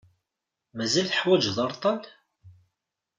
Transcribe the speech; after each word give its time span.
Mazal 0.77 1.07
teḥwaǧeḍ 1.07 1.57
areṭṭal? 1.63 1.99